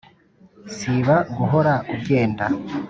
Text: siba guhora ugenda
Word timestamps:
siba 0.75 1.15
guhora 1.35 1.73
ugenda 1.95 2.45